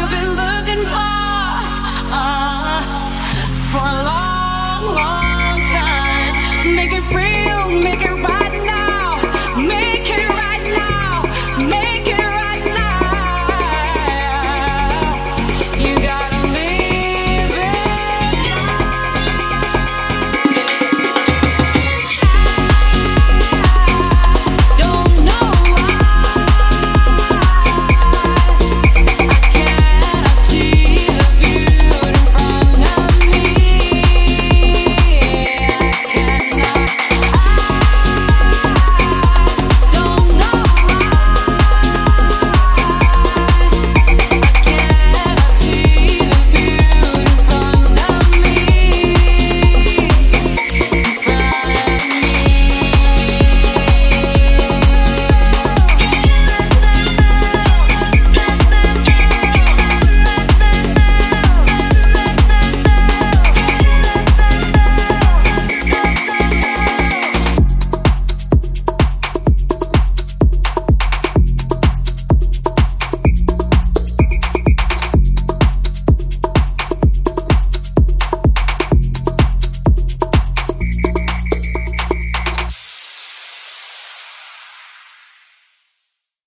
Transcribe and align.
you've 0.00 0.08
been 0.10 0.30
looking 0.30 0.49